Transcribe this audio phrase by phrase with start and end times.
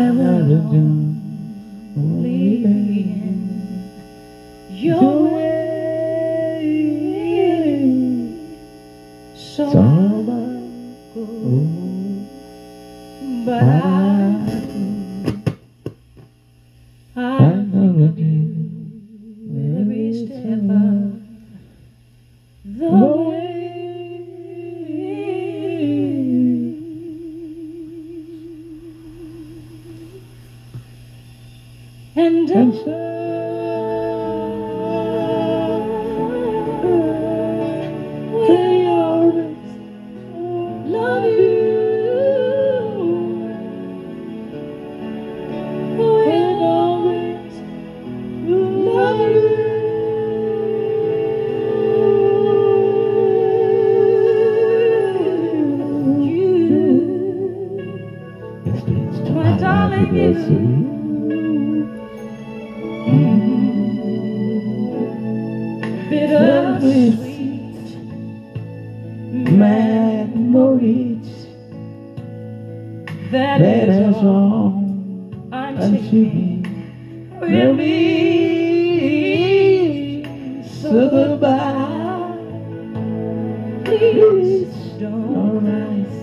[0.00, 0.52] I will
[1.96, 3.90] only be in
[4.70, 5.48] your way.
[9.34, 9.82] So, so I
[11.14, 11.24] go,
[13.44, 13.74] but I,
[17.16, 17.57] I
[70.58, 71.46] know it's
[73.30, 74.72] that, that is all
[75.52, 76.64] I'm seeking
[77.40, 77.84] will be.
[80.82, 82.34] So goodbye.
[83.84, 86.18] Please don't rise.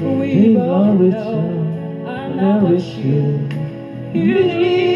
[0.00, 3.48] We both know I'm what you
[4.14, 4.90] need.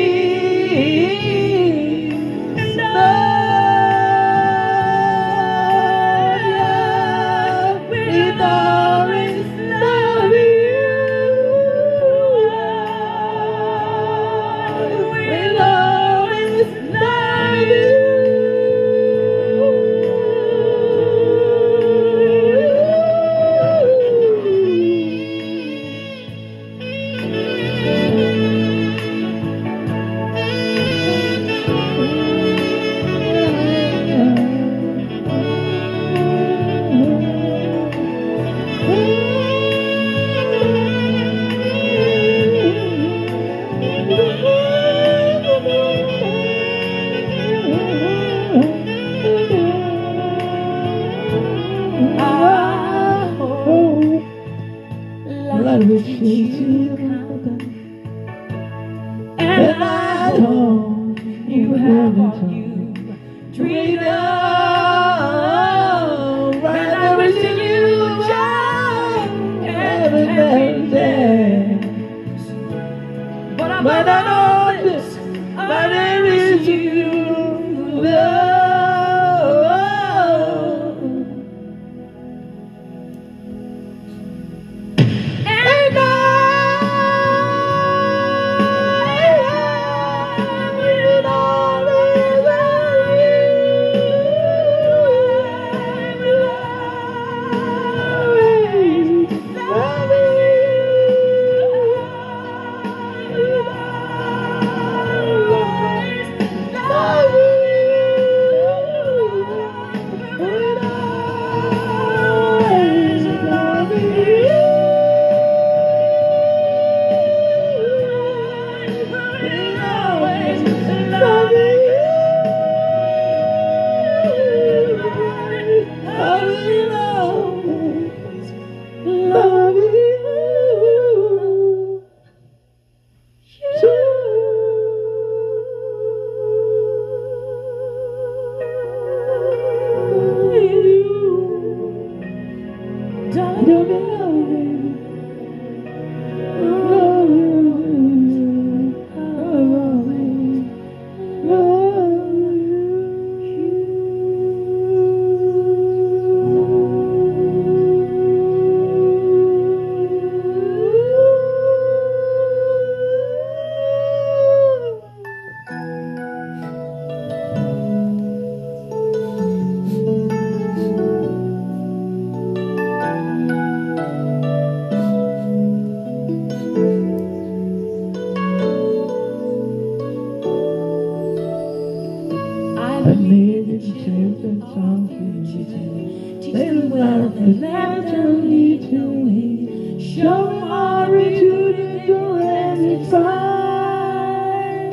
[187.46, 190.14] laughter lead to me.
[190.14, 190.64] Show
[191.05, 194.91] glory to the endurance fire.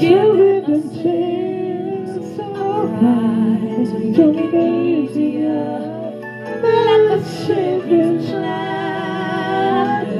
[0.00, 3.14] Give it a chance, but i
[3.62, 4.12] have a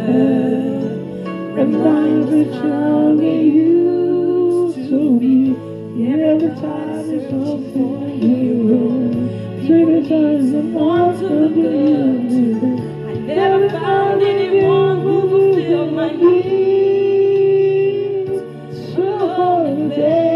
[0.07, 0.27] the
[1.59, 5.57] and I'm the child they used to be.
[6.07, 8.86] Every time it's all for you
[10.07, 11.67] because it wants to be.
[13.11, 17.51] I never found anyone who fulfilled my needs.
[18.95, 20.36] So day.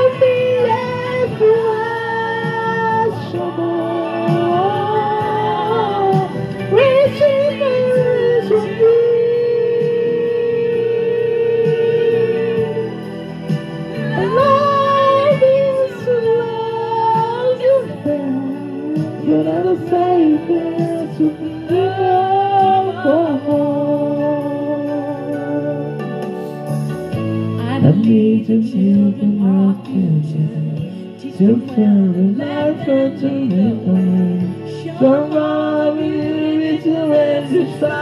[31.41, 37.97] Took for an effort to make a move Somebody needed to raise its fire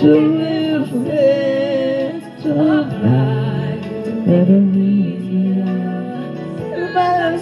[0.00, 2.54] So live for it to
[2.92, 3.78] die
[4.26, 5.64] Better be here
[6.86, 7.38] but i'll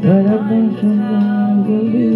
[0.00, 2.15] Better make a believe.